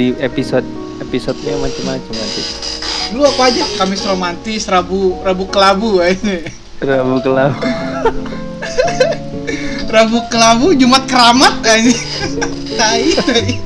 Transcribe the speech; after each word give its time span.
di 0.00 0.16
episode 0.16 0.64
episodenya 1.04 1.60
macam-macam 1.60 2.14
nanti 2.16 2.42
Lu 3.12 3.20
apa 3.26 3.52
aja? 3.52 3.66
Kamis 3.76 4.00
romantis, 4.08 4.64
Rabu 4.64 5.20
Rabu 5.20 5.44
kelabu 5.52 6.00
ini. 6.00 6.48
Rabu 6.88 7.20
kelam 7.20 7.52
Rabu 9.94 10.18
kelabu, 10.32 10.72
Jumat 10.72 11.04
keramat 11.04 11.60
ini. 11.76 11.92
tai, 12.80 13.12
tai. 13.12 13.58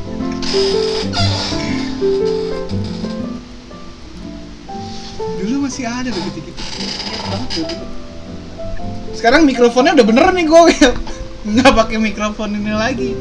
Dulu 5.38 5.68
masih 5.68 5.84
ada 5.86 6.08
begitu 6.10 6.50
gitu. 6.50 6.62
Sekarang 9.12 9.46
mikrofonnya 9.46 9.94
udah 9.94 10.06
bener 10.08 10.26
nih 10.34 10.48
gue 10.48 10.60
nggak 11.44 11.72
pakai 11.76 12.00
mikrofon 12.00 12.56
ini 12.56 12.72
lagi. 12.72 13.12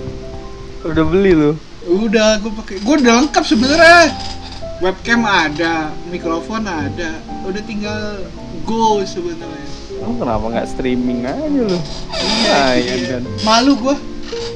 udah 0.83 1.03
beli 1.07 1.31
lu 1.35 1.51
Udah, 1.83 2.39
gue 2.39 2.51
pakai. 2.63 2.75
Gue 2.79 2.95
udah 3.03 3.13
lengkap 3.23 3.43
sebenarnya. 3.43 4.15
Webcam 4.79 5.23
ada, 5.23 5.91
mikrofon 6.07 6.63
ada. 6.67 7.19
Udah 7.43 7.61
tinggal 7.63 8.23
go 8.63 9.03
sebenarnya. 9.03 9.71
kenapa 10.03 10.51
nggak 10.51 10.67
streaming 10.67 11.23
aja 11.23 11.47
lu 11.47 11.79
Iya, 12.43 12.59
iya. 12.75 12.95
kan. 13.15 13.23
Malu 13.47 13.79
gue. 13.79 13.95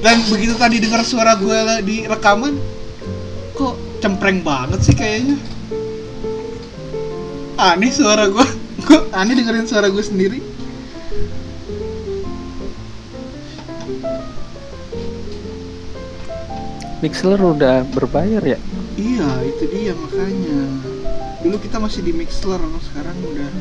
Dan 0.03 0.19
begitu 0.27 0.59
tadi 0.59 0.83
dengar 0.83 1.07
suara 1.07 1.39
gue 1.39 1.55
di 1.87 2.03
rekaman, 2.03 2.59
kok 3.55 3.79
cempreng 4.03 4.43
banget 4.43 4.83
sih 4.83 4.95
kayaknya. 4.95 5.39
Aneh 7.55 7.91
suara 7.91 8.27
gue. 8.29 8.45
Gue 8.87 9.09
aneh 9.09 9.33
dengerin 9.33 9.65
suara 9.65 9.89
gue 9.89 10.03
sendiri. 10.05 10.39
Mixler 17.05 17.37
udah 17.37 17.85
berbayar 17.93 18.41
ya 18.41 18.59
Iya, 18.97 19.29
itu 19.45 19.69
dia 19.69 19.93
makanya. 19.93 20.59
Dulu 21.45 21.61
kita 21.61 21.77
masih 21.77 22.01
di 22.01 22.17
Mixler, 22.17 22.57
sekarang 22.57 23.13
udah 23.21 23.51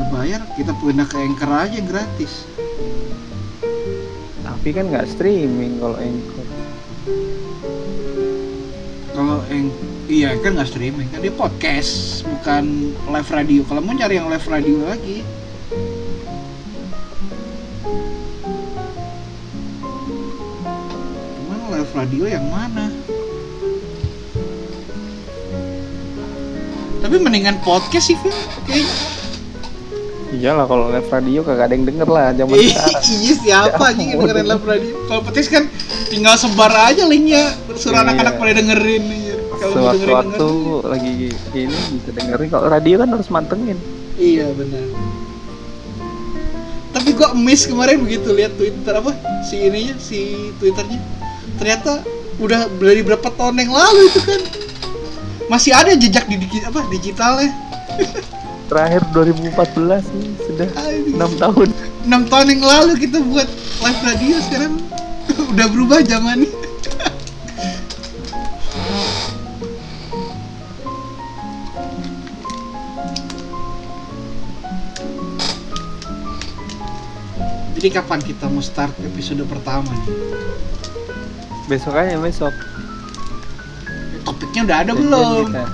berbayar. 0.00 0.40
Kita 0.56 0.72
pindah 0.80 1.04
ke 1.04 1.20
Anchor 1.20 1.52
aja 1.52 1.80
gratis. 1.84 2.48
tapi 4.64 4.80
kan 4.80 4.88
nggak 4.88 5.04
streaming 5.12 5.76
kalau 5.76 6.00
Anchor 6.00 6.46
Kalau 9.12 9.44
yang 9.52 9.68
iya 10.08 10.32
kan 10.40 10.56
nggak 10.56 10.72
streaming 10.72 11.04
kan 11.12 11.20
dia 11.20 11.28
podcast 11.36 12.24
bukan 12.24 12.96
live 13.12 13.28
radio. 13.28 13.60
Kalau 13.68 13.84
mau 13.84 13.92
nyari 13.92 14.16
yang 14.16 14.32
live 14.32 14.48
radio 14.48 14.88
lagi 14.88 15.20
radio 21.94 22.24
yang 22.26 22.46
mana? 22.50 22.90
Tapi 26.98 27.16
mendingan 27.20 27.60
podcast 27.62 28.10
sih, 28.10 28.16
Phil. 28.18 28.34
Kayaknya. 28.66 28.96
iyalah 30.34 30.66
kalau 30.66 30.90
live 30.90 31.06
radio 31.06 31.46
kagak 31.46 31.70
ada 31.70 31.74
yang 31.78 31.86
denger 31.86 32.08
lah 32.10 32.34
zaman 32.34 32.58
sekarang 32.58 33.06
iya, 33.22 33.34
siapa 33.38 33.82
anjing 33.86 34.08
yang 34.10 34.18
dengerin 34.18 34.46
live 34.50 34.66
radio? 34.66 34.94
Kalau 35.06 35.20
podcast 35.22 35.46
kan 35.46 35.64
tinggal 36.10 36.34
sebar 36.34 36.74
aja 36.74 37.06
linknya, 37.06 37.54
suruh 37.78 38.02
Iya. 38.02 38.10
anak-anak 38.10 38.34
pada 38.34 38.52
dengerin. 38.58 39.02
iya. 39.06 39.36
Sewaktu-waktu 39.54 40.50
lagi 40.82 41.14
ini 41.54 41.78
bisa 41.94 42.10
dengerin 42.10 42.48
kalau 42.50 42.66
radio 42.66 43.00
kan 43.00 43.08
harus 43.08 43.30
mantengin 43.30 43.78
Iya 44.14 44.50
benar. 44.52 44.84
Tapi 46.90 47.10
gua 47.14 47.30
miss 47.32 47.64
kemarin 47.64 48.02
begitu 48.02 48.28
lihat 48.30 48.58
Twitter 48.58 48.90
apa 48.92 49.14
si 49.46 49.56
ininya 49.62 49.94
si 49.96 50.20
Twitternya. 50.58 50.98
Ternyata 51.54 52.02
udah 52.36 52.66
dari 52.78 53.00
berapa 53.00 53.28
tahun 53.30 53.62
yang 53.62 53.72
lalu 53.72 54.00
itu 54.10 54.20
kan 54.20 54.40
masih 55.46 55.70
ada 55.70 55.94
jejak 55.94 56.26
di 56.26 56.36
digi- 56.40 56.64
apa 56.64 56.80
digitalnya. 56.90 57.52
terakhir 58.64 59.04
2014 59.12 59.54
nih 60.16 60.32
sudah 60.40 60.68
Aduh. 60.72 61.20
6 61.20 61.36
tahun 61.36 61.68
6 62.08 62.32
tahun 62.32 62.46
yang 62.48 62.62
lalu 62.64 62.92
kita 62.96 63.20
buat 63.20 63.44
live 63.84 64.00
radio 64.02 64.36
sekarang 64.40 64.74
udah 65.52 65.66
berubah 65.68 66.00
zamannya. 66.02 66.48
Jadi 77.74 77.88
kapan 77.90 78.20
kita 78.22 78.48
mau 78.48 78.64
start 78.64 78.96
episode 79.02 79.44
pertama 79.44 79.90
nih? 79.92 80.04
Besok 81.66 81.94
aja 81.94 82.16
besok 82.16 82.52
Topiknya 84.22 84.60
udah 84.64 84.76
ada 84.78 84.90
Janjian 84.90 85.04
belum? 85.04 85.46
kita. 85.46 85.64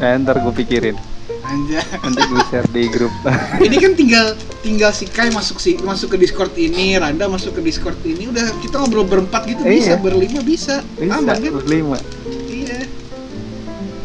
Eh, 0.00 0.12
ntar 0.18 0.36
gue 0.38 0.54
pikirin 0.54 0.96
Anjay. 1.42 1.84
nanti 2.00 2.20
gue 2.22 2.42
share 2.48 2.68
di 2.70 2.82
grup 2.86 3.12
Ini 3.66 3.76
kan 3.76 3.92
tinggal 3.92 4.26
tinggal 4.60 4.90
si 4.90 5.04
Kai 5.04 5.28
masuk 5.28 5.58
si 5.58 5.76
masuk 5.76 6.14
ke 6.14 6.18
Discord 6.18 6.54
ini, 6.54 6.96
Randa 6.96 7.26
masuk 7.26 7.52
ke 7.52 7.62
Discord 7.62 7.98
ini, 8.02 8.24
udah 8.26 8.46
kita 8.58 8.78
ngobrol 8.78 9.04
berempat 9.04 9.44
gitu 9.44 9.60
bisa, 9.60 9.94
Iya. 9.94 9.96
berlima 9.98 10.40
bisa. 10.40 10.80
bisa 10.96 11.12
Aman 11.12 11.36
kan? 11.36 11.52
berlima 11.52 11.98
Iya. 12.46 12.88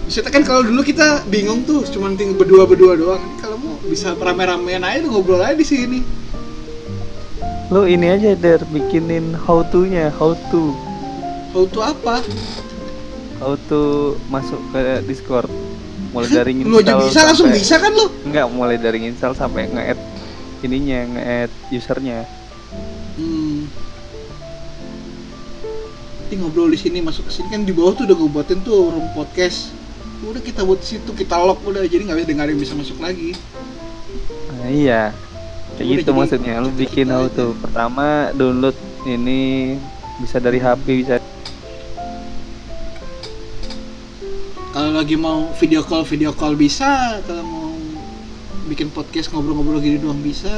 Bisa 0.04 0.24
kan 0.24 0.42
kalau 0.42 0.64
dulu 0.64 0.82
kita 0.82 1.24
bingung 1.28 1.64
tuh, 1.64 1.84
cuman 1.84 2.16
tinggal 2.16 2.36
berdua-berdua 2.38 2.94
doang. 2.96 3.24
Kalau 3.38 3.56
mau 3.56 3.76
bisa 3.82 4.12
rame-ramean 4.14 4.82
aja 4.82 5.04
tuh 5.04 5.12
ngobrol 5.14 5.40
aja 5.40 5.54
di 5.54 5.64
sini. 5.64 6.00
Lu 7.68 7.84
ini 7.84 8.08
aja 8.08 8.32
der 8.34 8.64
bikinin 8.66 9.36
how 9.36 9.60
to 9.62 9.84
nya 9.84 10.08
how 10.16 10.32
to 10.50 10.72
How 11.52 11.66
to 11.66 11.80
apa? 11.82 12.22
how 13.40 13.54
to 13.68 13.80
masuk 14.28 14.60
ke 14.72 14.82
discord 15.04 15.50
mulai 16.10 16.30
dari 16.32 16.52
Lu 16.62 16.80
aja 16.80 16.96
install 16.96 17.02
bisa 17.04 17.20
langsung 17.24 17.50
bisa 17.52 17.76
kan 17.78 17.92
lu? 17.92 18.08
enggak 18.24 18.46
mulai 18.50 18.78
dari 18.78 19.04
install 19.04 19.34
sampai 19.34 19.68
nge-add 19.68 20.00
ininya 20.62 21.00
nge-add 21.14 21.52
usernya 21.70 22.24
Hmm. 23.18 23.66
Nanti 26.22 26.38
ngobrol 26.38 26.70
di 26.70 26.78
sini 26.78 27.02
masuk 27.02 27.26
ke 27.26 27.34
sini 27.34 27.50
kan 27.50 27.66
di 27.66 27.74
bawah 27.74 27.98
tuh 27.98 28.06
udah 28.06 28.14
gue 28.14 28.30
buatin 28.30 28.62
tuh 28.62 28.94
room 28.94 29.10
podcast. 29.18 29.74
Udah 30.22 30.38
kita 30.38 30.62
buat 30.62 30.86
situ, 30.86 31.10
kita 31.18 31.34
lock 31.34 31.66
udah 31.66 31.82
jadi 31.82 32.06
nggak 32.06 32.14
bisa 32.14 32.30
dengar 32.30 32.46
yang 32.46 32.62
bisa 32.62 32.78
masuk 32.78 33.02
lagi. 33.02 33.34
nah, 34.54 34.70
iya 34.70 35.02
kayak 35.78 36.02
gitu 36.02 36.12
jadi 36.12 36.18
maksudnya 36.18 36.54
lu 36.60 36.70
bikin 36.74 37.08
kita 37.08 37.16
how 37.16 37.26
aja. 37.30 37.38
to 37.38 37.46
pertama 37.62 38.34
download 38.34 38.78
ini 39.06 39.78
bisa 40.18 40.42
dari 40.42 40.58
HP 40.58 40.86
bisa 41.06 41.22
Kalau 44.78 44.94
lagi 44.94 45.18
mau 45.18 45.50
video 45.58 45.82
call 45.82 46.06
video 46.06 46.30
call 46.38 46.54
bisa, 46.54 47.18
kalau 47.26 47.42
mau 47.42 47.74
bikin 48.70 48.94
podcast 48.94 49.34
ngobrol-ngobrol 49.34 49.82
gini 49.82 49.98
doang 49.98 50.22
bisa. 50.22 50.54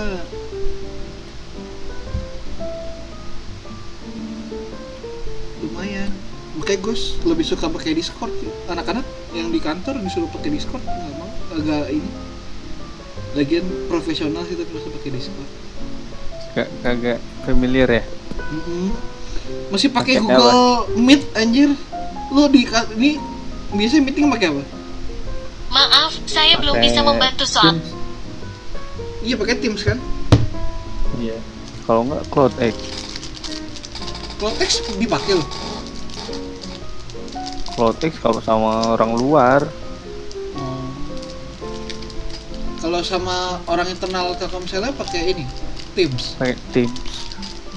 Lumayan. 5.63 6.11
Makanya 6.59 6.79
gue 6.83 6.95
lebih 7.31 7.45
suka 7.47 7.71
pakai 7.71 7.95
Discord. 7.95 8.35
Anak-anak 8.67 9.07
yang 9.31 9.55
di 9.55 9.59
kantor 9.63 10.03
disuruh 10.03 10.27
pakai 10.35 10.51
Discord 10.51 10.83
nggak 10.83 11.15
mau, 11.15 11.31
agak 11.55 11.87
ini. 11.87 12.28
Lagian 13.37 13.65
profesional 13.85 14.41
sih 14.43 14.57
tapi 14.57 14.71
masih 14.73 14.89
pakai 14.89 15.09
Discord. 15.13 15.49
Kag- 16.49 16.73
kagak 16.81 17.19
familiar 17.45 17.85
ya 17.87 18.03
Mm-mm. 18.49 18.89
Masih 19.69 19.93
pakai 19.93 20.17
Google 20.17 20.89
Meet 20.97 21.29
anjir. 21.37 21.69
Lu 22.33 22.49
di 22.49 22.65
ini 22.97 23.21
biasanya 23.69 24.01
meeting 24.05 24.29
pakai 24.29 24.49
apa? 24.49 24.63
Maaf, 25.69 26.17
saya 26.25 26.57
belum 26.57 26.73
Pakai 26.73 26.85
bisa 26.89 26.99
membantu 27.05 27.45
soal. 27.45 27.77
Teams. 27.77 27.89
Iya 29.21 29.35
pakai 29.37 29.55
Teams 29.61 29.81
kan? 29.85 29.97
iya 31.19 31.35
kalau 31.83 32.07
enggak 32.07 32.23
CloudX 32.31 32.75
Kalau 34.39 34.53
teks 34.55 34.75
dipakai 34.95 35.33
loh. 35.35 35.47
CloudX 37.75 38.13
kalau 38.17 38.39
sama 38.39 38.95
orang 38.95 39.11
luar. 39.13 39.67
Kalau 42.79 43.03
sama 43.03 43.35
orang 43.65 43.87
internal 43.87 44.31
Telkomselnya 44.33 44.95
pakai 44.95 45.35
ini 45.35 45.45
Teams. 45.91 46.35
pakai 46.35 46.55
Teams 46.71 46.95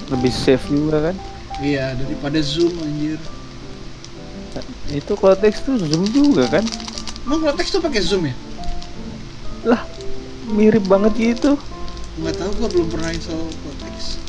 lebih 0.07 0.31
safe 0.31 0.63
juga 0.65 1.11
kan 1.11 1.15
Iya 1.59 1.95
daripada 1.95 2.39
Zoom 2.39 2.73
anjir. 2.79 3.19
itu 4.87 5.11
CloudX 5.11 5.65
tuh 5.65 5.81
zoom 5.81 6.05
juga 6.07 6.45
kan 6.47 6.65
Emang 7.25 7.41
kalau 7.41 7.55
teks 7.55 7.71
tuh 7.71 7.81
pakai 7.81 7.99
Zoom 7.99 8.29
ya? 8.29 8.35
lah 9.63 9.81
mirip 10.45 10.83
banget 10.85 11.13
gitu 11.15 11.55
Nggak 12.13 12.35
tahu 12.37 12.51
gua 12.55 12.69
belum 12.69 12.87
pernah 12.91 13.09
install 13.09 13.41
Cortex. 13.65 14.21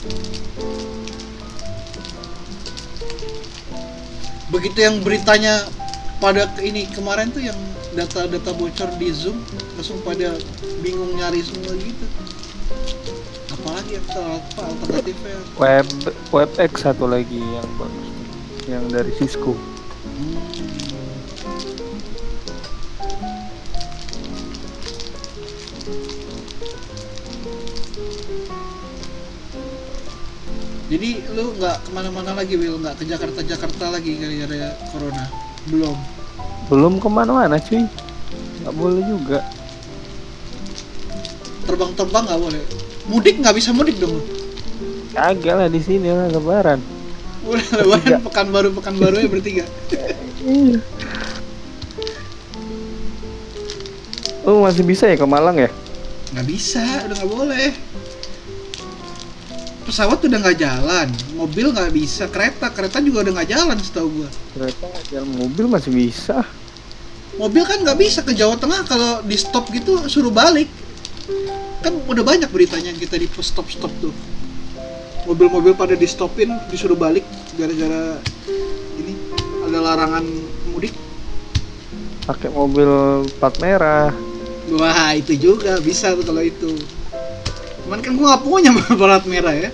Begitu 4.49 4.79
yang 4.81 5.05
beritanya 5.05 5.69
pada 6.17 6.49
ini 6.61 6.89
kemarin 6.89 7.29
tuh 7.29 7.43
yang 7.43 7.59
data-data 7.93 8.57
bocor 8.57 8.89
di 8.97 9.13
Zoom 9.13 9.37
langsung 9.85 10.01
pada 10.01 10.33
bingung 10.81 11.13
nyari 11.13 11.45
semua 11.45 11.77
gitu. 11.77 12.09
Apalagi 13.53 14.01
apa 14.01 14.41
alternatifnya? 14.65 15.37
web 15.61 15.85
WebEx 16.33 16.89
satu 16.89 17.05
lagi 17.05 17.37
yang 17.37 17.69
bagus 17.77 18.09
yang 18.65 18.85
dari 18.89 19.13
Cisco 19.21 19.53
Jadi 30.89 31.29
lu 31.37 31.53
nggak 31.61 31.77
ke 31.85 31.91
mana-mana 31.93 32.33
lagi, 32.33 32.57
Will? 32.57 32.81
Nggak 32.81 32.97
ke 32.97 33.05
Jakarta-Jakarta 33.05 33.93
lagi 33.93 34.17
gara-gara 34.17 34.73
corona? 34.89 35.29
Belum. 35.69 35.97
Belum 36.73 36.97
ke 36.97 37.09
mana-mana 37.13 37.61
cuy. 37.61 37.85
Nggak 38.65 38.75
boleh 38.81 39.05
juga. 39.05 39.45
Terbang-terbang 41.75 42.25
nggak 42.31 42.39
boleh. 42.39 42.63
Mudik 43.11 43.43
nggak 43.43 43.55
bisa 43.59 43.75
mudik 43.75 43.99
dong. 43.99 44.23
Kagak 45.11 45.59
lah 45.59 45.67
di 45.67 45.83
sini 45.83 46.07
lah 46.07 46.31
lebaran. 46.31 46.79
Udah 47.43 47.67
lebaran 47.83 48.23
pekan 48.23 48.47
baru 48.55 48.71
pekan 48.79 48.95
baru 48.95 49.19
ya 49.19 49.27
bertiga. 49.27 49.67
Oh 54.47 54.63
masih 54.63 54.87
bisa 54.87 55.11
ya 55.11 55.19
ke 55.19 55.27
Malang 55.27 55.59
ya? 55.59 55.67
Nggak 56.31 56.47
bisa, 56.47 56.87
udah 57.11 57.15
nggak 57.19 57.33
boleh. 57.35 57.71
Pesawat 59.91 60.23
udah 60.23 60.39
nggak 60.39 60.59
jalan, 60.63 61.09
mobil 61.35 61.75
nggak 61.75 61.91
bisa, 61.91 62.31
kereta 62.31 62.71
kereta 62.71 63.03
juga 63.03 63.27
udah 63.27 63.43
nggak 63.43 63.51
jalan 63.51 63.77
setahu 63.83 64.23
gua. 64.23 64.31
Kereta 64.55 64.85
nggak 64.95 65.07
jalan 65.11 65.31
mobil 65.43 65.67
masih 65.67 65.91
bisa. 65.91 66.47
Mobil 67.35 67.67
kan 67.67 67.83
nggak 67.83 67.99
bisa 67.99 68.23
ke 68.23 68.31
Jawa 68.31 68.55
Tengah 68.55 68.87
kalau 68.87 69.27
di 69.27 69.35
stop 69.35 69.67
gitu 69.75 70.07
suruh 70.07 70.31
balik. 70.31 70.71
Kan 71.85 72.01
udah 72.09 72.25
banyak 72.25 72.49
beritanya 72.49 72.89
yang 72.89 72.97
kita 72.97 73.21
di 73.21 73.29
stop 73.29 73.69
stop 73.69 73.93
tuh. 74.01 74.09
Mobil-mobil 75.29 75.77
pada 75.77 75.93
di 75.93 76.09
stopin 76.09 76.49
disuruh 76.73 76.97
balik 76.97 77.25
gara-gara 77.61 78.17
ini 78.97 79.13
ada 79.69 79.79
larangan 79.85 80.25
mudik. 80.73 80.97
Pakai 82.25 82.49
mobil 82.49 82.89
plat 83.37 83.53
merah. 83.61 84.09
Wah 84.73 85.13
itu 85.13 85.37
juga 85.37 85.77
bisa 85.85 86.17
tuh 86.17 86.25
kalau 86.25 86.41
itu. 86.41 86.73
Cuman 87.85 88.01
kan 88.01 88.17
gua 88.17 88.33
nggak 88.33 88.43
punya 88.49 88.71
plat 89.01 89.25
merah 89.29 89.53
ya. 89.53 89.69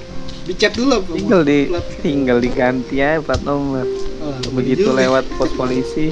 Dicat 0.50 0.74
dulu 0.74 0.98
apa? 0.98 1.10
Tinggal 1.14 1.42
di 1.46 1.58
plat. 1.70 1.86
tinggal 2.02 2.38
diganti 2.42 2.96
aja 2.98 3.22
plat 3.22 3.38
nomor. 3.46 3.86
Oh, 4.18 4.34
Begitu 4.50 4.90
juga. 4.90 4.98
lewat 4.98 5.24
pos 5.38 5.48
polisi, 5.54 6.10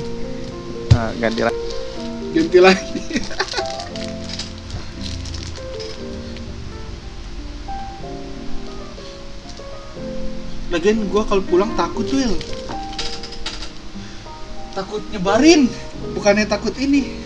nah, 0.94 1.10
ganti 1.18 1.42
lagi. 1.42 1.60
ganti 2.32 2.58
lagi. 2.62 3.02
Lagian 10.68 11.08
gua 11.08 11.24
kalau 11.24 11.42
pulang 11.44 11.72
takut 11.74 12.04
tuh 12.04 12.20
ya. 12.20 12.30
Takut 14.76 15.02
nyebarin, 15.10 15.66
bukannya 16.14 16.44
takut 16.46 16.74
ini. 16.78 17.18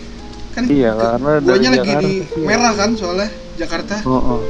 Kan 0.53 0.69
Iya, 0.69 0.93
karena 0.95 1.31
guanya 1.41 1.69
lagi 1.73 1.79
Jakarta 1.81 2.01
di 2.01 2.13
sih 2.13 2.19
ya. 2.23 2.45
merah 2.45 2.73
kan 2.77 2.91
soalnya 2.97 3.29
Jakarta. 3.57 3.95
Oh, 4.05 4.39
oh. 4.39 4.41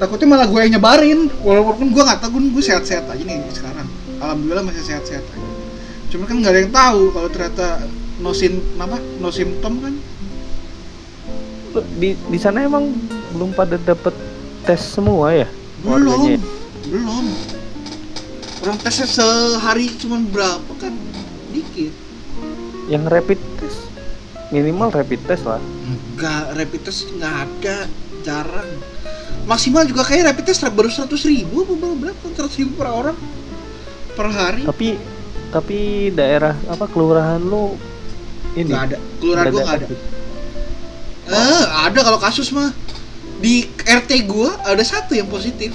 Takutnya 0.00 0.26
malah 0.34 0.46
gue 0.50 0.60
yang 0.66 0.72
nyebarin. 0.76 1.30
Walaupun 1.40 1.94
gue 1.94 2.02
nggak 2.02 2.20
tahu, 2.20 2.42
gue 2.52 2.64
sehat-sehat 2.64 3.06
aja 3.06 3.22
nih 3.22 3.38
sekarang. 3.54 3.86
Alhamdulillah 4.18 4.64
masih 4.66 4.82
sehat-sehat 4.82 5.24
aja. 5.24 5.48
Cuma 6.12 6.28
kan 6.28 6.36
nggak 6.42 6.52
ada 6.52 6.60
yang 6.60 6.74
tahu 6.74 7.02
kalau 7.14 7.28
ternyata 7.32 7.66
no 8.20 8.30
sim 8.36 8.60
apa 8.76 9.00
no 9.18 9.32
symptom 9.32 9.80
kan 9.80 9.94
Di 11.96 12.12
di 12.14 12.38
sana 12.38 12.68
emang 12.68 12.92
belum 13.32 13.56
pada 13.56 13.80
dapet 13.80 14.12
tes 14.68 14.78
semua 14.78 15.32
ya? 15.32 15.48
belum 15.80 16.04
Warganya 16.04 16.30
ya? 16.36 16.38
belum 16.38 16.51
orang 18.62 18.78
tesnya 18.78 19.06
sehari 19.10 19.90
cuma 19.98 20.22
berapa 20.22 20.72
kan? 20.78 20.94
Dikit. 21.50 21.90
Yang 22.86 23.04
rapid 23.10 23.40
test. 23.58 23.80
Minimal 24.54 24.94
rapid 24.94 25.20
test 25.26 25.44
lah. 25.48 25.58
enggak 26.14 26.54
rapid 26.54 26.80
test 26.86 27.10
nggak 27.18 27.34
ada. 27.48 27.76
Jarang. 28.22 28.70
Maksimal 29.50 29.82
juga 29.90 30.06
kayak 30.06 30.30
rapid 30.30 30.44
test 30.46 30.62
baru 30.70 30.86
seratus 30.86 31.26
ribu 31.26 31.66
apa 31.66 31.74
berapa? 31.74 32.24
seratus 32.38 32.56
ribu 32.62 32.78
per 32.78 32.86
orang. 32.86 33.18
Per 34.14 34.28
hari. 34.30 34.62
Tapi 34.62 34.88
tapi 35.50 35.78
daerah 36.14 36.54
apa 36.70 36.86
kelurahan 36.86 37.42
lu 37.42 37.74
ini? 38.54 38.70
Nggak 38.70 38.84
ada. 38.94 38.98
Kelurahan 39.18 39.44
gua 39.50 39.62
nggak 39.66 39.78
ada. 39.82 39.86
Eh, 41.32 41.64
ada 41.90 41.98
kalau 41.98 42.18
kasus 42.22 42.54
mah. 42.54 42.70
Di 43.42 43.66
RT 43.82 44.22
gua 44.30 44.54
ada 44.62 44.86
satu 44.86 45.18
yang 45.18 45.26
positif. 45.26 45.74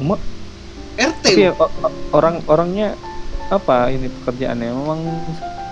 Cuma 0.00 0.16
RT. 0.98 1.24
tapi 1.24 1.40
ya, 1.48 1.52
o- 1.56 1.72
o- 1.72 1.94
orang-orangnya 2.12 2.96
apa 3.48 3.92
ini 3.92 4.08
pekerjaannya 4.08 4.68
memang 4.72 5.00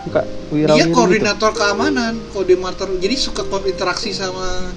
suka 0.04 0.24
Dia 0.24 0.52
wira 0.52 0.74
gitu. 0.80 0.92
koordinator 0.96 1.50
keamanan, 1.52 2.14
koordinator. 2.32 2.88
Jadi 2.96 3.16
suka 3.16 3.44
interaksi 3.64 4.12
sama 4.16 4.72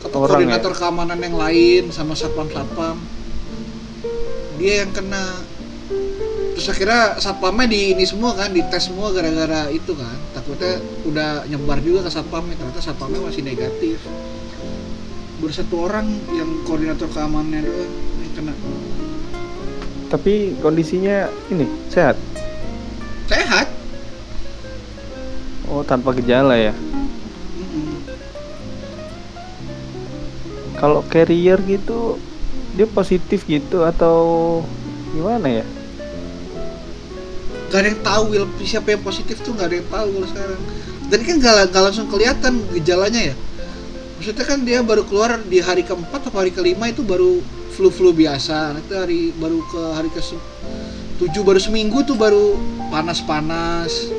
apa, 0.00 0.16
Orang 0.16 0.42
koordinator 0.42 0.72
keamanan 0.74 1.18
yang 1.22 1.36
lain 1.38 1.82
sama 1.94 2.14
satpam-satpam. 2.18 2.98
Dia 4.58 4.84
yang 4.84 4.90
kena 4.92 5.24
terus 6.60 6.76
akhirnya 6.76 7.16
satpamnya 7.16 7.72
di 7.72 7.96
ini 7.96 8.04
semua 8.04 8.36
kan 8.36 8.52
dites 8.52 8.92
semua 8.92 9.08
gara-gara 9.16 9.72
itu 9.72 9.96
kan 9.96 10.12
takutnya 10.36 10.76
udah 11.08 11.48
nyebar 11.48 11.80
juga 11.80 12.04
ke 12.04 12.10
satpamnya 12.12 12.52
ternyata 12.52 12.84
satpamnya 12.84 13.16
masih 13.24 13.40
negatif 13.40 13.96
baru 15.40 15.52
satu 15.56 15.88
orang 15.88 16.20
yang 16.36 16.60
koordinator 16.68 17.08
keamanannya 17.08 17.64
doang 17.64 17.92
yang 18.20 18.32
kena 18.36 18.52
Tapi 20.10 20.58
kondisinya 20.58 21.30
ini 21.54 21.70
sehat. 21.86 22.18
sehat 23.30 23.70
Oh, 25.70 25.86
tanpa 25.86 26.10
gejala 26.18 26.58
ya. 26.58 26.74
Kalau 30.82 31.06
carrier 31.06 31.62
gitu 31.62 32.18
dia 32.74 32.90
positif 32.90 33.46
gitu 33.46 33.86
atau 33.86 34.18
gimana 35.14 35.62
ya? 35.62 35.66
gak 37.70 37.86
ada 37.86 37.88
yang 37.94 38.02
tahu 38.02 38.22
Will 38.34 38.46
siapa 38.66 38.88
yang 38.98 39.02
positif 39.06 39.38
tuh 39.46 39.54
gak 39.54 39.70
ada 39.70 39.76
yang 39.78 39.88
tahu 39.88 40.08
kalau 40.10 40.28
sekarang 40.28 40.60
dan 41.06 41.20
kan 41.22 41.36
gak, 41.38 41.54
gak 41.70 41.82
langsung 41.86 42.06
kelihatan 42.10 42.52
gejalanya 42.74 43.30
ya 43.32 43.34
maksudnya 44.18 44.44
kan 44.44 44.58
dia 44.66 44.82
baru 44.82 45.06
keluar 45.06 45.38
di 45.46 45.62
hari 45.62 45.86
keempat 45.86 46.28
atau 46.28 46.42
hari 46.42 46.50
kelima 46.50 46.90
itu 46.90 47.06
baru 47.06 47.38
flu 47.80 47.88
flu 47.88 48.12
biasa 48.12 48.76
nanti 48.76 48.92
hari 48.92 49.32
baru 49.32 49.64
ke 49.64 49.82
hari 49.96 50.12
ke 50.12 50.20
tujuh 51.16 51.40
baru 51.40 51.56
seminggu 51.56 52.04
tuh 52.04 52.12
baru 52.12 52.60
panas 52.92 53.24
panas 53.24 54.12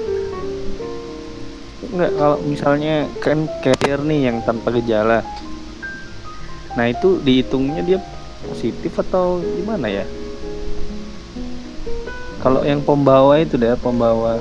Enggak, 1.91 2.15
kalau 2.15 2.37
misalnya 2.47 3.03
kan 3.19 3.51
carrier 3.59 3.99
nih 3.99 4.31
yang 4.31 4.39
tanpa 4.47 4.71
gejala. 4.71 5.27
Nah, 6.79 6.87
itu 6.87 7.19
dihitungnya 7.19 7.83
dia 7.83 7.99
positif 8.47 8.95
atau 8.95 9.43
gimana 9.43 9.91
ya? 9.91 10.07
Kalau 12.39 12.63
yang 12.63 12.79
pembawa 12.79 13.43
itu 13.43 13.59
deh, 13.59 13.75
pembawa. 13.75 14.39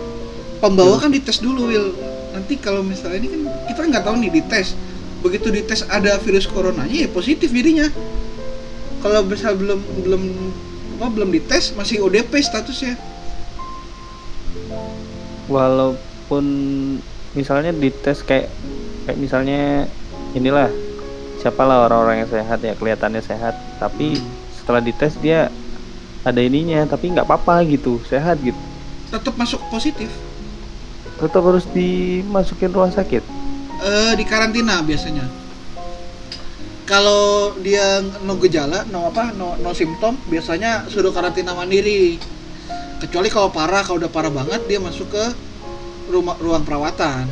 pembawa 0.62 1.02
kan 1.02 1.10
dites 1.10 1.42
dulu 1.42 1.74
Will 1.74 1.90
nanti 2.30 2.54
kalau 2.60 2.86
misalnya 2.86 3.18
ini 3.18 3.28
kan 3.34 3.40
kita 3.66 3.80
nggak 3.90 4.04
tahu 4.06 4.14
nih 4.20 4.30
dites 4.30 4.78
begitu 5.20 5.50
dites 5.50 5.82
ada 5.88 6.16
virus 6.22 6.46
coronanya 6.46 7.04
ya 7.04 7.08
positif 7.10 7.50
dirinya 7.50 7.90
kalau 9.00 9.24
misal 9.24 9.56
belum 9.56 9.80
belum 10.04 10.22
apa 11.00 11.08
belum 11.08 11.32
dites 11.32 11.72
masih 11.72 12.04
ODP 12.04 12.44
statusnya. 12.44 12.94
Walaupun 15.48 16.44
misalnya 17.32 17.72
dites 17.72 18.20
kayak 18.22 18.52
kayak 19.08 19.18
misalnya 19.18 19.88
inilah 20.36 20.68
siapalah 21.40 21.88
orang-orang 21.88 22.22
yang 22.22 22.30
sehat 22.30 22.60
ya 22.60 22.76
kelihatannya 22.76 23.24
sehat, 23.24 23.56
tapi 23.80 24.20
setelah 24.52 24.84
dites 24.84 25.16
dia 25.18 25.48
ada 26.20 26.40
ininya 26.44 26.84
tapi 26.84 27.16
nggak 27.16 27.24
apa-apa 27.24 27.64
gitu, 27.64 27.96
sehat 28.04 28.36
gitu. 28.44 28.60
tetap 29.08 29.34
masuk 29.34 29.58
positif. 29.72 30.12
Tetap 31.18 31.42
harus 31.42 31.64
dimasukin 31.72 32.70
rumah 32.70 32.92
sakit. 32.92 33.24
eh 33.80 34.12
di 34.12 34.28
karantina 34.28 34.84
biasanya 34.84 35.39
kalau 36.90 37.54
dia 37.62 38.02
no 38.26 38.34
gejala 38.42 38.82
no 38.90 39.06
apa 39.06 39.30
no, 39.30 39.54
no 39.62 39.70
simptom 39.70 40.18
biasanya 40.26 40.90
suruh 40.90 41.14
karantina 41.14 41.54
mandiri 41.54 42.18
kecuali 42.98 43.30
kalau 43.30 43.54
parah 43.54 43.86
kalau 43.86 44.02
udah 44.02 44.10
parah 44.10 44.34
banget 44.34 44.66
dia 44.66 44.82
masuk 44.82 45.06
ke 45.14 45.24
rumah 46.10 46.34
ruang 46.42 46.66
perawatan 46.66 47.30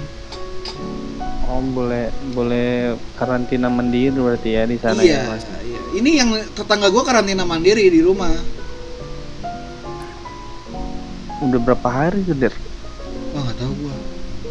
Oh 1.48 1.64
boleh 1.64 2.12
boleh 2.36 2.94
karantina 3.18 3.66
mandiri 3.66 4.14
berarti 4.14 4.54
ya 4.54 4.62
di 4.68 4.78
sana 4.78 5.02
iya, 5.02 5.26
ya 5.26 5.32
mas. 5.32 5.42
iya. 5.66 5.80
ini 5.98 6.10
yang 6.22 6.30
tetangga 6.54 6.86
gua 6.94 7.02
karantina 7.02 7.42
mandiri 7.42 7.90
di 7.90 7.98
rumah 7.98 8.30
Udah 11.38 11.60
berapa 11.62 11.88
hari 11.90 12.22
tuh 12.22 12.38
der? 12.38 12.54
wah 13.34 13.42
nggak 13.42 13.58
tahu 13.58 13.72
gua 13.82 13.96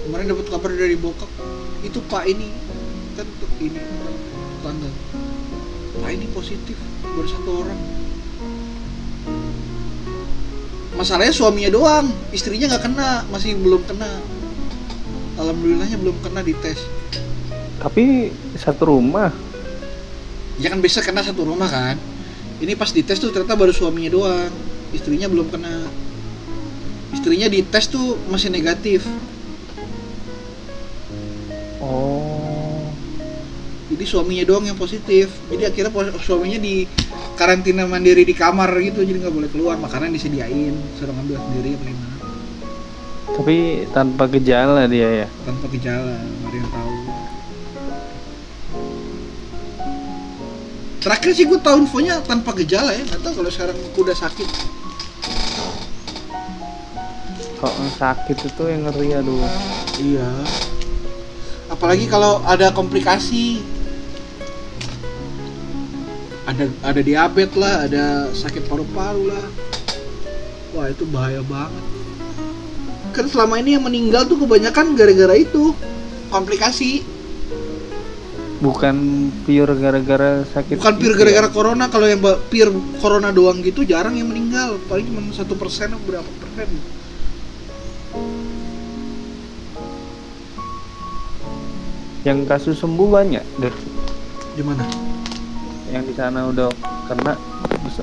kemarin 0.04 0.26
dapat 0.36 0.46
kabar 0.52 0.72
dari 0.76 0.98
bokap 1.00 1.32
itu 1.86 2.00
pak 2.12 2.24
ini 2.28 2.52
kan 3.16 3.28
tuh 3.40 3.50
ini 3.64 3.80
tetangga 4.68 4.92
pak 5.98 6.12
ini 6.12 6.28
positif. 6.36 6.78
Baru 7.02 7.28
satu 7.28 7.50
orang. 7.64 7.80
Masalahnya 11.00 11.34
suaminya 11.34 11.72
doang. 11.74 12.08
Istrinya 12.36 12.70
nggak 12.76 12.84
kena. 12.84 13.12
Masih 13.32 13.56
belum 13.58 13.82
kena. 13.88 14.12
Alhamdulillahnya 15.40 15.98
belum 15.98 16.20
kena 16.22 16.44
di 16.44 16.54
tes. 16.60 16.84
Tapi 17.80 18.36
satu 18.60 18.92
rumah. 18.92 19.32
ya 20.58 20.74
kan 20.74 20.82
biasa 20.82 21.06
kena 21.06 21.22
satu 21.22 21.46
rumah 21.46 21.70
kan. 21.70 21.98
Ini 22.58 22.74
pas 22.74 22.90
dites 22.90 23.22
tuh 23.22 23.30
ternyata 23.30 23.54
baru 23.54 23.74
suaminya 23.74 24.10
doang. 24.10 24.54
Istrinya 24.94 25.30
belum 25.30 25.50
kena. 25.54 25.86
Istrinya 27.14 27.46
dites 27.50 27.90
tuh 27.90 28.18
masih 28.30 28.50
negatif. 28.50 29.06
Oh. 31.78 32.17
Jadi 33.98 34.06
suaminya 34.06 34.46
doang 34.46 34.70
yang 34.70 34.78
positif. 34.78 35.34
Jadi 35.50 35.66
akhirnya 35.66 35.90
suaminya 36.22 36.62
di 36.62 36.86
karantina 37.34 37.90
mandiri 37.90 38.22
di 38.22 38.38
kamar 38.38 38.70
gitu. 38.78 39.02
Jadi 39.02 39.26
nggak 39.26 39.34
boleh 39.34 39.50
keluar 39.50 39.74
makanan 39.82 40.14
disediain. 40.14 40.78
Suruh 41.02 41.18
ngambil 41.18 41.42
sendiri 41.42 41.70
apa 41.74 41.84
gimana 41.90 42.16
Tapi 43.34 43.56
tanpa 43.90 44.30
gejala 44.30 44.86
dia 44.86 45.26
ya. 45.26 45.28
tanpa 45.50 45.66
gejala 45.74 46.14
nggak 46.14 46.46
ada 46.46 46.58
yang 46.62 46.70
tahu. 46.70 46.94
Terakhir 51.02 51.30
sih 51.34 51.46
gue 51.50 51.58
tahu 51.58 51.76
infonya 51.82 52.22
tanpa 52.22 52.54
gejala 52.54 52.94
ya. 52.94 53.02
Nggak 53.02 53.22
tahu 53.26 53.34
kalau 53.42 53.50
sekarang 53.50 53.78
udah 53.98 54.14
sakit. 54.14 54.50
Kalau 57.58 57.90
sakit 57.98 58.38
itu 58.46 58.64
yang 58.70 58.86
ngeri 58.86 59.10
aduh. 59.18 59.42
iya. 59.98 60.30
Apalagi 61.74 62.06
kalau 62.06 62.46
ada 62.46 62.70
komplikasi 62.70 63.77
ada 66.48 66.64
ada 66.82 67.02
diabetes 67.04 67.60
lah 67.60 67.84
ada 67.84 68.04
sakit 68.32 68.64
paru-paru 68.66 69.28
lah 69.28 69.46
wah 70.72 70.88
itu 70.88 71.04
bahaya 71.04 71.44
banget 71.44 71.84
kan 73.12 73.26
selama 73.28 73.60
ini 73.60 73.76
yang 73.76 73.84
meninggal 73.84 74.24
tuh 74.24 74.40
kebanyakan 74.40 74.96
gara-gara 74.96 75.36
itu 75.36 75.76
komplikasi 76.32 77.04
Bukan 78.58 78.98
pure 79.46 79.70
gara-gara 79.78 80.42
sakit. 80.50 80.82
bukan 80.82 80.98
pure 80.98 81.14
gara-gara 81.14 81.46
ya. 81.46 81.54
corona 81.54 81.94
kalau 81.94 82.10
yang 82.10 82.18
pure 82.50 82.74
corona 82.98 83.30
doang 83.30 83.62
gitu 83.62 83.86
jarang 83.86 84.18
yang 84.18 84.26
meninggal 84.26 84.82
paling 84.90 85.06
cuma 85.06 85.30
satu 85.30 85.54
persen 85.54 85.94
atau 85.94 86.02
berapa 86.02 86.26
persen 86.42 86.66
Yang 92.26 92.40
kasus 92.44 92.76
sembuh 92.82 93.08
banyak 93.08 93.46
deh. 93.62 93.76
gimana 94.58 94.84
Yang 95.88 96.04
di 96.12 96.14
sana 96.14 96.40
udah 96.48 96.70
kena 97.08 97.34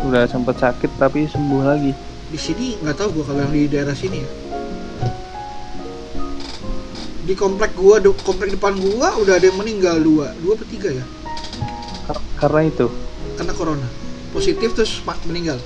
udah 0.00 0.24
sempet 0.24 0.56
sakit 0.56 0.90
tapi 0.96 1.28
sembuh 1.28 1.62
lagi. 1.62 1.92
di 2.24 2.40
sini 2.40 2.80
nggak 2.80 2.96
tahu 2.98 3.20
gua 3.20 3.24
kalau 3.30 3.40
yang 3.46 3.52
di 3.54 3.68
daerah 3.68 3.94
sini 3.94 4.24
ya. 4.24 4.30
Di 7.24 7.34
komplek 7.36 7.76
gua 7.76 8.00
de- 8.00 8.16
komplek 8.24 8.52
depan 8.52 8.74
gua 8.74 9.14
udah 9.20 9.38
ada 9.38 9.46
yang 9.46 9.60
meninggal 9.60 10.00
dua. 10.00 10.32
Dua 10.34 10.56
atau 10.56 10.66
tiga 10.66 10.90
ya? 10.90 11.04
Kar- 12.04 12.26
karena 12.40 12.60
itu. 12.66 12.86
kena 13.34 13.50
corona. 13.50 13.86
Positif 14.30 14.74
terus 14.74 15.02
meninggal. 15.26 15.58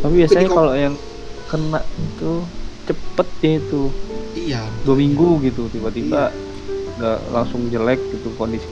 Tapi 0.00 0.14
biasanya 0.20 0.48
kalau 0.48 0.72
yang 0.72 0.94
kena 1.48 1.80
itu 1.96 2.32
cepet 2.84 3.28
ya 3.40 3.52
itu. 3.60 3.82
Iya. 4.34 4.60
Dua 4.84 4.96
minggu 4.98 5.40
gitu 5.40 5.68
tiba-tiba 5.68 6.32
nggak 6.96 7.18
langsung 7.32 7.68
jelek 7.68 8.00
gitu 8.12 8.32
kondisi. 8.36 8.68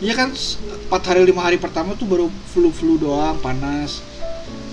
Iya 0.00 0.16
kan 0.16 0.32
empat 0.88 1.02
hari 1.12 1.28
lima 1.28 1.44
hari 1.44 1.60
pertama 1.60 1.92
tuh 1.92 2.08
baru 2.08 2.32
flu 2.48 2.72
flu 2.72 2.96
doang 2.96 3.36
panas. 3.44 4.00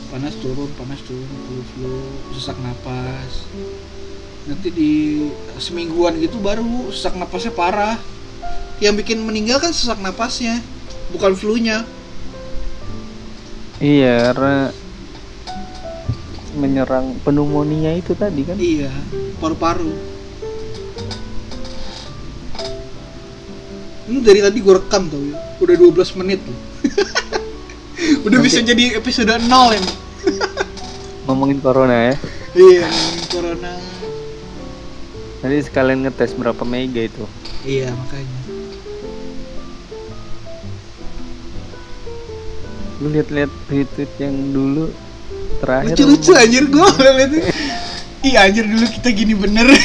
Panas 0.07 0.31
turun 0.39 0.71
panas 0.79 1.03
turun 1.03 1.27
flu 1.27 1.59
flu 1.75 1.91
sesak 2.31 2.55
napas. 2.63 3.43
Nanti 4.47 4.71
di 4.71 4.91
semingguan 5.59 6.15
gitu 6.23 6.39
baru 6.39 6.87
sesak 6.95 7.19
napasnya 7.19 7.51
parah. 7.51 7.99
Yang 8.79 9.03
bikin 9.03 9.19
meninggal 9.27 9.59
kan 9.59 9.75
sesak 9.75 9.99
napasnya 9.99 10.63
bukan 11.11 11.35
flu-nya. 11.35 11.83
Iya 13.83 14.31
karena 14.31 14.71
menyerang 16.55 17.19
pneumonia 17.21 17.93
itu 17.93 18.17
tadi 18.17 18.41
kan. 18.41 18.57
iya 18.57 18.89
paru-paru 19.37 20.16
ini 24.07 24.19
dari 24.19 24.39
tadi 24.39 24.57
gue 24.57 24.73
rekam 24.73 25.07
tau 25.07 25.19
ya 25.19 25.35
udah 25.59 25.75
12 25.75 26.19
menit 26.19 26.39
loh 26.41 26.59
udah 28.25 28.37
Nanti- 28.37 28.45
bisa 28.45 28.59
jadi 28.61 28.95
episode 28.95 29.31
0 29.31 29.47
ini 29.73 29.91
Ngomongin 31.27 31.59
corona 31.59 32.11
ya. 32.11 32.15
iya 32.55 32.87
ngomongin 32.87 33.25
corona 33.27 33.71
Nanti 35.37 35.57
sekalian 35.61 36.01
ngetes 36.01 36.33
berapa 36.33 36.65
mega 36.65 37.05
itu. 37.05 37.21
Iya 37.61 37.93
makanya. 37.93 38.39
Lu 42.97 43.13
lihat-lihat 43.13 43.51
retweet 43.69 44.11
yang 44.17 44.33
dulu 44.49 44.89
terakhir. 45.61 45.93
Lucu-lucu 45.93 46.31
anjir 46.33 46.65
gua 46.67 46.89
liat 46.89 47.29
itu. 47.29 47.39
Iya 48.25 48.49
anjir 48.49 48.65
dulu 48.65 48.81
kita 48.89 49.13
gini 49.13 49.37
bener. 49.37 49.69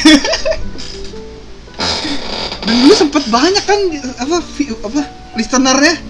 Sempet 3.13 3.29
banyak 3.29 3.61
kan 3.69 3.77
apa 4.25 4.41
vi- 4.57 4.73
apa 4.73 5.05
listenernya. 5.37 6.01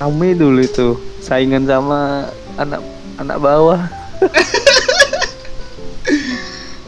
Rame 0.00 0.32
dulu 0.32 0.64
itu 0.64 0.96
saingan 1.20 1.68
sama 1.68 2.32
anak 2.56 2.80
anak 3.20 3.36
bawah. 3.36 3.84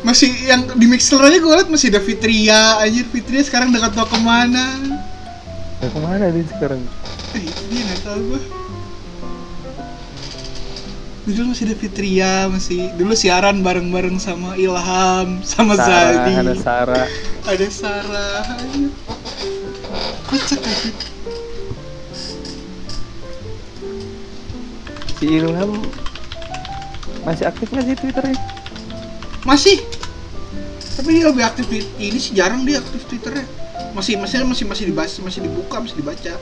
Masih 0.08 0.32
yang 0.48 0.64
di 0.80 0.88
mixer 0.88 1.20
aja 1.20 1.36
gue 1.36 1.44
liat 1.44 1.68
masih 1.68 1.92
ada 1.92 2.00
Fitria 2.00 2.80
anjir 2.80 3.04
Fitria 3.12 3.44
sekarang 3.44 3.68
gak 3.68 3.92
tau 3.92 4.08
ke 4.08 4.16
mana. 4.16 4.80
Ya, 5.84 5.92
ke 5.92 6.00
mana 6.00 6.32
dia 6.32 6.48
sekarang? 6.56 6.80
Eh, 7.36 7.52
dia 7.68 7.84
gak 7.84 8.00
tau 8.00 8.16
gue. 8.16 8.40
Dulu 11.22 11.54
masih 11.54 11.70
ada 11.70 11.76
Fitria, 11.78 12.34
masih 12.50 12.90
dulu 12.98 13.14
siaran 13.14 13.62
bareng-bareng 13.62 14.18
sama 14.18 14.58
Ilham, 14.58 15.38
sama 15.46 15.78
Sarah, 15.78 16.26
Zadi. 16.26 16.32
ada 16.34 16.54
Sarah. 16.58 17.06
ada 17.46 17.66
Sarah 17.70 18.42
kocak 20.32 20.60
aja 20.64 20.90
Si 25.20 25.24
Ilham 25.28 25.70
masih 27.22 27.44
aktif 27.46 27.70
nggak 27.70 27.84
sih 27.86 27.94
twitternya? 27.94 28.38
masih 29.46 29.78
tapi 30.98 31.18
dia 31.18 31.30
lebih 31.30 31.44
aktif 31.46 31.66
di 31.70 31.86
ini 32.02 32.18
sih 32.18 32.34
jarang 32.34 32.66
dia 32.66 32.82
aktif 32.82 33.06
twitternya 33.06 33.46
masih 33.94 34.18
masih 34.18 34.42
masih 34.42 34.64
masih 34.66 34.84
dibaca 34.90 35.18
masih 35.22 35.40
dibuka 35.46 35.76
masih 35.78 35.96
dibaca 36.02 36.34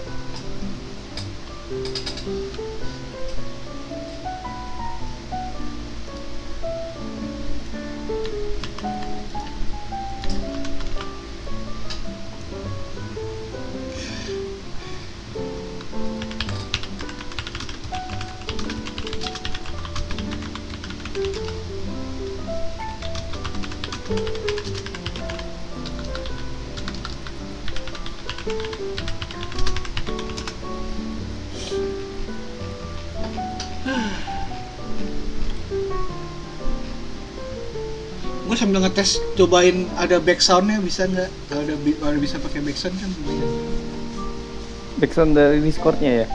gue 38.50 38.58
sambil 38.58 38.82
ngetes 38.82 39.22
cobain 39.38 39.86
ada 39.94 40.18
back 40.18 40.42
soundnya 40.42 40.82
bisa 40.82 41.06
nggak? 41.06 41.30
Kalau 41.46 41.62
ada 41.62 41.74
kalau 41.78 42.18
bisa 42.18 42.34
pakai 42.42 42.58
back 42.66 42.74
sound 42.74 42.98
kan 42.98 43.10
lumayan. 43.22 43.50
Backsound 45.00 45.32
dari 45.32 45.64
Discordnya 45.64 46.12
ya? 46.24 46.26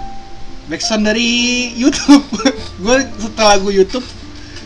back 0.66 0.82
sound 0.82 1.06
dari 1.06 1.30
YouTube. 1.78 2.26
Gue 2.84 2.98
setelah 3.22 3.58
lagu 3.58 3.70
YouTube 3.70 4.06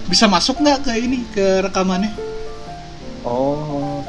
bisa 0.10 0.26
masuk 0.26 0.58
nggak 0.58 0.90
ke 0.90 0.94
ini 0.98 1.22
ke 1.30 1.62
rekamannya? 1.70 2.10
Oh, 3.22 4.02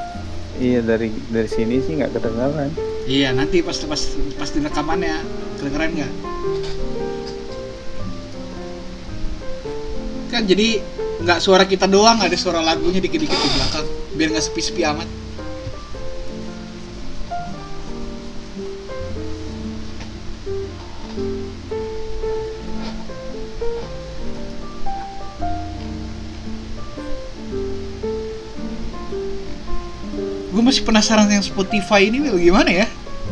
iya 0.57 0.81
dari 0.81 1.13
dari 1.29 1.45
sini 1.45 1.77
sih 1.85 2.01
nggak 2.01 2.17
kedengaran. 2.17 2.73
iya 3.05 3.37
nanti 3.37 3.61
pas 3.61 3.77
pas 3.85 4.01
pas 4.41 4.49
di 4.49 4.61
rekamannya 4.65 5.21
kedengeran 5.61 5.91
nggak? 6.01 6.13
Kan 10.33 10.43
jadi 10.49 10.81
nggak 11.21 11.39
suara 11.45 11.69
kita 11.69 11.85
doang 11.85 12.17
ada 12.17 12.33
suara 12.33 12.65
lagunya 12.65 13.05
dikit-dikit 13.05 13.37
di 13.37 13.51
belakang 13.53 13.87
biar 14.17 14.29
nggak 14.33 14.45
sepi-sepi 14.49 14.83
amat 14.89 15.20
penasaran 30.91 31.31
yang 31.31 31.41
Spotify 31.41 32.05
ini 32.05 32.19
Will 32.21 32.35
gimana 32.37 32.67
ya? 32.67 32.87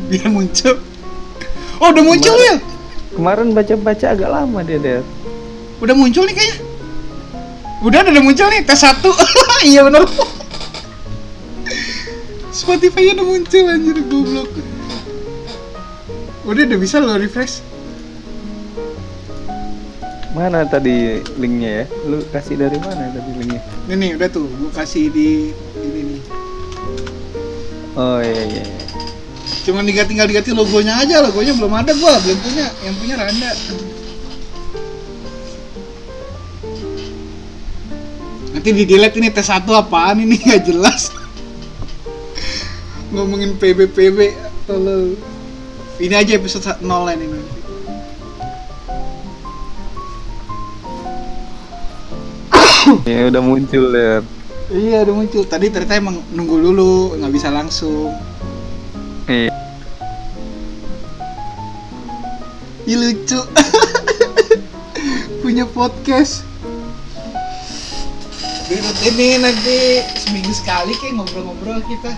Biar 0.07 0.31
muncul. 0.31 0.79
Oh 1.77 1.91
udah 1.91 2.01
muncul 2.01 2.31
Kemarin- 2.31 2.55
Will 2.55 2.59
Kemarin 3.09 3.47
baca-baca 3.51 4.05
agak 4.09 4.29
lama 4.29 4.59
dia 4.63 4.79
der. 4.79 5.01
udah 5.79 5.91
muncul 5.91 6.23
nih 6.23 6.35
kayaknya. 6.35 6.57
Udah 7.79 7.99
udah 8.01 8.23
muncul 8.23 8.47
nih 8.47 8.63
tes 8.63 8.79
satu. 8.79 9.11
Iya 9.67 9.83
bener. 9.83 10.07
Spotify 12.49 13.11
udah 13.11 13.25
muncul 13.25 13.63
anjir 13.65 13.97
goblok. 14.03 14.49
Udah 16.43 16.63
udah 16.63 16.79
bisa 16.79 16.97
lo 16.97 17.13
refresh. 17.13 17.59
Mana 20.31 20.63
tadi 20.63 21.19
linknya 21.35 21.83
ya? 21.83 21.85
Lu 22.07 22.23
kasih 22.29 22.55
dari 22.55 22.79
mana 22.79 23.11
tadi 23.11 23.31
linknya? 23.35 23.59
ini 23.89 24.15
udah 24.15 24.29
tuh 24.29 24.45
gue 24.47 24.71
kasih 24.71 25.09
di 25.09 25.49
Oh 27.99 28.23
iya 28.23 28.43
iya. 28.47 28.63
iya. 28.63 28.79
Cuma 29.67 29.83
tinggal 29.83 30.07
tinggal 30.07 30.23
diganti 30.23 30.55
logonya 30.55 31.03
aja, 31.03 31.19
logonya 31.19 31.51
belum 31.51 31.73
ada 31.75 31.91
gua, 31.99 32.15
belum 32.23 32.39
punya. 32.39 32.65
Yang 32.79 32.95
punya 32.95 33.15
Randa. 33.19 33.51
Nanti 38.55 38.69
di 38.71 38.83
delete 38.87 39.19
ini 39.19 39.27
tes 39.35 39.51
satu 39.51 39.75
apaan 39.75 40.23
ini 40.23 40.39
nggak 40.47 40.63
jelas. 40.63 41.11
Ngomongin 43.11 43.59
PB 43.59 43.91
PB 43.91 44.17
tolong. 44.63 45.19
Ini 45.99 46.15
aja 46.15 46.31
episode 46.39 46.63
sa- 46.63 46.79
nol 46.79 47.11
ini 47.11 47.27
nanti. 47.27 47.51
Ya 53.11 53.27
udah 53.27 53.43
muncul 53.43 53.91
der. 53.91 54.23
Iya 54.69 55.01
udah 55.01 55.15
muncul. 55.17 55.41
Tadi 55.49 55.73
ternyata 55.73 55.97
emang 55.97 56.21
nunggu 56.29 56.61
dulu, 56.61 57.17
nggak 57.17 57.33
bisa 57.33 57.49
langsung. 57.49 58.13
Iya. 59.25 59.49
Ih 62.85 62.97
lucu. 63.01 63.41
Punya 65.41 65.65
podcast. 65.65 66.45
Berikut 68.69 68.97
ini 69.09 69.41
nanti 69.41 70.05
seminggu 70.21 70.53
sekali 70.53 70.93
kayak 71.01 71.17
ngobrol-ngobrol 71.17 71.81
kita. 71.89 72.13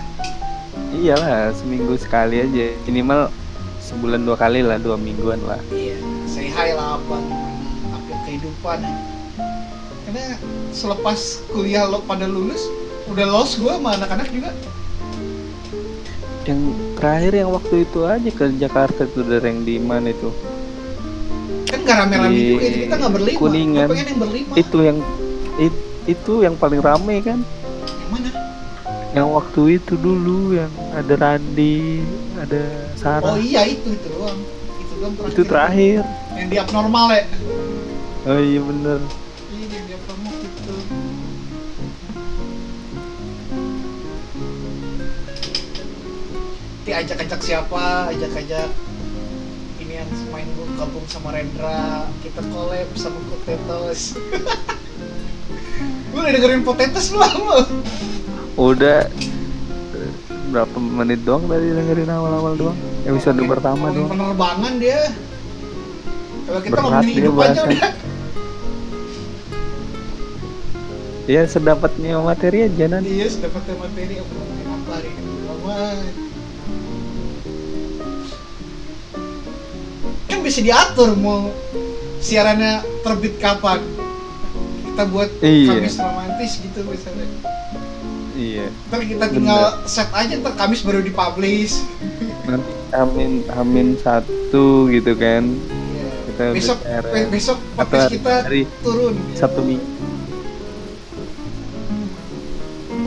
Iyalah 0.92 1.56
seminggu 1.56 1.96
sekali 1.96 2.36
aja. 2.44 2.76
Minimal 2.84 3.32
sebulan 3.80 4.28
dua 4.28 4.36
kali 4.36 4.60
lah, 4.60 4.76
dua 4.76 5.00
mingguan 5.00 5.40
lah. 5.48 5.56
Iya, 5.72 5.96
say 6.28 6.52
hi 6.52 6.76
lah 6.76 7.00
apa 7.00 7.16
update 7.96 8.22
kehidupan. 8.28 9.11
Karena 10.12 10.36
selepas 10.76 11.40
kuliah 11.48 11.88
lo 11.88 12.04
pada 12.04 12.28
lulus, 12.28 12.68
udah 13.08 13.24
los 13.32 13.56
gue 13.56 13.72
sama 13.72 13.96
anak-anak 13.96 14.28
juga. 14.28 14.52
Yang 16.44 16.60
terakhir 17.00 17.32
yang 17.32 17.48
waktu 17.48 17.88
itu 17.88 18.04
aja 18.04 18.28
ke 18.28 18.44
Jakarta 18.60 19.08
tuh 19.08 19.24
dari 19.24 19.48
yang 19.48 19.64
di 19.64 19.80
mana 19.80 20.12
itu? 20.12 20.28
Kan 21.64 21.88
gak 21.88 21.96
rame-rame 22.04 22.28
Di 22.28 22.44
juga, 22.44 22.60
jadi 22.60 22.78
kita 22.84 22.94
gak 23.00 23.12
berlima. 23.16 23.38
Kuningan. 23.40 23.88
Pengen 23.88 24.06
yang 24.12 24.20
berlima. 24.20 24.52
Itu 24.52 24.78
yang 24.84 24.98
it- 25.56 25.86
itu 26.04 26.32
yang 26.44 26.54
paling 26.60 26.84
rame 26.84 27.16
kan? 27.24 27.40
Yang 27.80 28.10
mana? 28.12 28.28
Yang 29.16 29.28
waktu 29.32 29.62
itu 29.80 29.94
dulu 29.96 30.52
yang 30.52 30.72
ada 30.92 31.14
Randi, 31.16 32.04
ada 32.36 32.62
Sarah. 33.00 33.32
Oh 33.32 33.40
iya 33.40 33.64
itu 33.64 33.96
itu 33.96 34.12
doang. 34.12 34.44
Itu 34.76 34.92
doang 35.00 35.12
terakhir. 35.16 35.32
itu 35.32 35.42
terakhir. 35.48 36.00
Yang 36.36 36.48
di 36.52 36.56
abnormal 36.60 37.06
ya. 37.16 37.24
Oh 38.28 38.36
iya 38.36 38.60
bener. 38.60 39.00
Nanti 46.92 47.08
ajak-ajak 47.08 47.40
siapa, 47.40 48.12
ajak-ajak 48.12 48.68
ini 49.80 49.96
yang 49.96 50.12
main 50.28 50.44
gue 50.44 50.68
gabung 50.76 51.08
sama 51.08 51.32
Rendra, 51.32 52.04
kita 52.20 52.44
collab 52.52 52.84
sama 52.92 53.16
Potatoes. 53.32 54.12
Gue 56.12 56.20
udah 56.20 56.32
dengerin 56.36 56.60
Potatoes 56.60 57.08
belum? 57.08 57.40
Udah 58.60 59.08
berapa 60.52 60.76
menit 60.76 61.24
doang 61.24 61.48
tadi 61.48 61.72
dengerin 61.72 62.12
awal-awal 62.12 62.60
doang. 62.60 62.76
Episode 63.08 63.40
Ngomongin- 63.40 63.48
pertama 63.48 63.76
ngomongin 63.88 63.96
doang. 63.96 64.10
penerbangan 64.12 64.72
dia. 64.76 65.00
Kalau 66.44 66.60
kita 66.60 66.74
Berat 66.76 66.84
ngomongin 66.84 67.14
hidup 67.16 67.34
aja 67.40 67.60
udah. 67.64 67.92
Ya 71.24 71.40
sedapatnya 71.48 72.20
materi 72.20 72.68
aja 72.68 72.84
nanti. 72.84 73.16
Iya, 73.16 73.48
dapat 73.48 73.64
materi 73.80 74.20
apa 74.20 74.28
ngomongin 74.28 74.66
apa 74.68 74.90
hari 74.92 75.08
ini 75.08 76.31
Kan 80.42 80.50
bisa 80.50 80.58
diatur 80.58 81.14
mau 81.14 81.54
siarannya 82.18 82.82
terbit 83.06 83.38
kapan. 83.38 83.78
Kita 84.82 85.06
buat 85.06 85.30
Iya. 85.38 85.78
Kamis 85.78 85.94
romantis 85.94 86.58
gitu 86.58 86.82
misalnya. 86.82 87.30
Iya. 88.34 88.66
Ntar 88.90 89.06
kita 89.06 89.30
tinggal 89.30 89.62
set 89.86 90.10
aja 90.10 90.34
ntar 90.34 90.58
Kamis 90.58 90.82
baru 90.82 90.98
dipublish. 90.98 91.78
Nanti 92.42 92.74
Amin 92.90 93.46
Amin 93.54 93.94
satu 93.94 94.90
gitu 94.90 95.14
kan. 95.14 95.46
Iya. 95.46 96.06
Kita 96.26 96.44
Besok 96.50 96.78
be- 97.06 97.30
besok 97.30 97.58
podcast 97.78 98.10
kita 98.10 98.34
hari 98.42 98.66
turun. 98.82 99.14
Sabtu 99.38 99.62
minggu. 99.62 99.86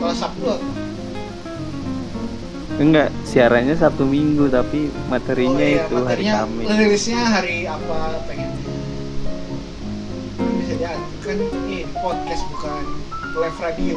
Kalau 0.00 0.16
Sabtu? 0.16 0.56
Enggak, 2.76 3.08
siarannya 3.24 3.72
Sabtu 3.72 4.04
Minggu 4.04 4.52
tapi 4.52 4.92
materinya 5.08 5.64
Oh, 5.64 5.72
iya, 5.72 5.80
itu 5.80 5.96
hari 5.96 6.28
materinya 6.28 6.44
Kamis. 6.44 6.66
Rilisnya 6.76 7.20
hari 7.24 7.64
apa 7.64 7.96
pengen 8.28 8.52
bisa 10.60 10.74
diatur 10.76 11.16
kan 11.24 11.38
ini 11.40 11.88
podcast 11.96 12.42
bukan 12.52 12.84
live 13.40 13.58
radio. 13.64 13.96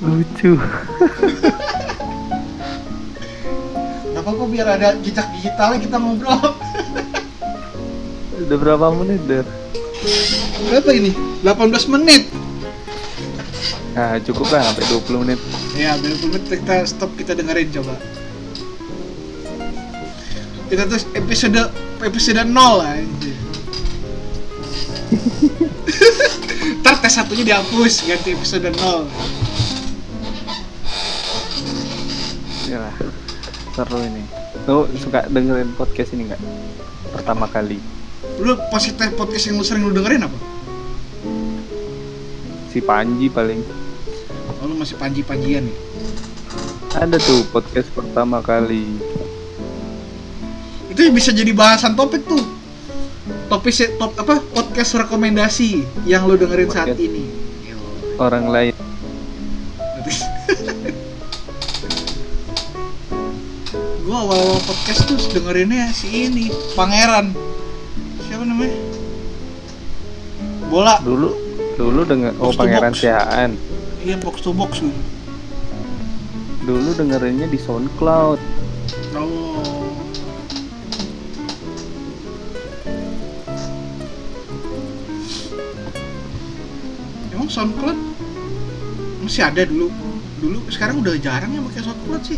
Lucu. 0.00 0.52
Gak 4.14 4.22
apa-apa 4.22 4.44
biar 4.48 4.68
ada 4.80 4.96
jejak 5.04 5.28
digitalnya 5.36 5.78
kita 5.84 5.96
ngobrol. 6.00 6.40
Udah 8.40 8.56
berapa 8.56 8.88
menit, 8.92 9.20
Der? 9.28 9.44
Berapa 10.70 10.90
ini? 10.96 11.12
18 11.44 11.92
menit. 11.92 12.43
Nah, 13.94 14.18
cukup 14.26 14.50
lah 14.50 14.66
sampai 14.66 14.84
20 14.90 15.22
menit. 15.22 15.38
Ya, 15.78 15.94
20 15.94 16.34
menit 16.34 16.44
kita 16.50 16.82
stop 16.82 17.14
kita 17.14 17.38
dengerin 17.38 17.70
coba. 17.78 17.94
Kita 20.66 20.82
terus 20.90 21.06
episode 21.14 21.70
episode 22.02 22.42
0 22.42 22.50
lah. 22.50 22.98
Ntar 26.82 26.94
tes 26.98 27.12
satunya 27.14 27.44
dihapus 27.46 28.02
ganti 28.08 28.34
episode 28.34 28.66
0 28.74 29.06
Ya. 32.66 32.90
Seru 33.78 33.98
ini. 34.02 34.26
Lu 34.66 34.90
suka 34.98 35.30
dengerin 35.30 35.70
podcast 35.78 36.18
ini 36.18 36.34
nggak? 36.34 36.42
Pertama 37.14 37.46
kali. 37.46 37.78
Lu 38.42 38.58
positif 38.74 39.14
podcast 39.14 39.46
yang 39.46 39.60
lu 39.60 39.64
sering 39.66 39.86
lu 39.86 39.94
dengerin 39.94 40.26
apa? 40.26 40.38
Si 42.74 42.82
Panji 42.82 43.30
paling. 43.30 43.83
Oh, 44.64 44.72
lu 44.72 44.80
masih 44.80 44.96
panji-panjian 44.96 45.68
ya? 45.68 45.76
Ada 46.96 47.20
tuh 47.20 47.44
podcast 47.52 47.92
pertama 47.92 48.40
kali. 48.40 48.88
Itu 50.88 51.04
bisa 51.12 51.36
jadi 51.36 51.52
bahasan 51.52 51.92
topik 51.92 52.24
tuh. 52.24 52.40
Topik 53.52 53.76
top 54.00 54.16
apa? 54.16 54.40
Podcast 54.56 54.96
rekomendasi 55.04 55.84
yang 56.08 56.24
lu 56.24 56.40
dengerin 56.40 56.72
saat 56.72 56.96
Podcast. 56.96 57.04
ini. 57.04 57.28
Orang 58.16 58.48
lain. 58.48 58.72
Gua 64.08 64.18
awal-awal 64.24 64.64
podcast 64.64 65.04
tuh 65.04 65.20
dengerinnya 65.28 65.92
si 65.92 66.24
ini, 66.24 66.48
Pangeran. 66.72 67.36
Siapa 68.24 68.48
namanya? 68.48 68.80
Bola. 70.72 70.96
Dulu 71.04 71.36
dulu 71.76 72.00
denger 72.08 72.32
oh 72.40 72.48
Pangeran. 72.56 72.96
Siaan. 72.96 73.73
Iya, 74.04 74.20
box 74.20 74.44
to 74.44 74.52
box 74.52 74.84
tuh. 74.84 74.92
Dulu 76.68 76.92
dengerinnya 76.92 77.48
di 77.48 77.56
SoundCloud. 77.56 78.36
Oh. 79.16 80.04
Emang 87.32 87.48
SoundCloud 87.48 87.96
masih 89.24 89.48
ada 89.48 89.64
dulu? 89.64 89.88
Dulu 90.36 90.68
sekarang 90.68 91.00
udah 91.00 91.16
jarang 91.16 91.56
ya 91.56 91.64
pakai 91.64 91.80
SoundCloud 91.88 92.22
sih. 92.28 92.36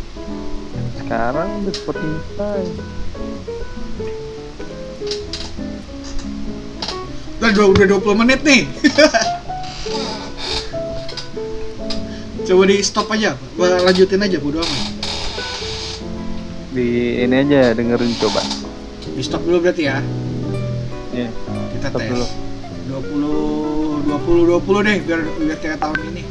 Sekarang 1.03 1.67
udah 1.67 1.75
Spotify. 1.75 2.63
Udah, 7.43 7.51
udah 7.51 7.87
20 7.91 8.23
menit 8.23 8.41
nih. 8.47 8.71
Coba 12.47 12.63
di 12.71 12.79
stop 12.79 13.11
aja, 13.11 13.35
Apa 13.35 13.83
lanjutin 13.83 14.23
aja 14.23 14.39
bodo 14.39 14.63
amat. 14.63 14.83
Di 16.71 17.19
ini 17.27 17.35
aja 17.43 17.75
dengerin 17.75 18.15
coba. 18.23 18.39
Di 19.03 19.23
stop 19.25 19.43
dulu 19.43 19.67
berarti 19.67 19.83
ya. 19.91 19.99
Iya. 21.11 21.29
Kita 21.75 21.89
Stop 21.91 22.01
tes. 22.07 22.11
dulu. 22.15 22.27
20 22.87 24.07
20 24.07 24.63
20 24.63 24.87
deh 24.87 24.97
biar 25.03 25.21
biar 25.43 25.59
kayak 25.59 25.79
tahun 25.83 25.99
ini. 26.15 26.23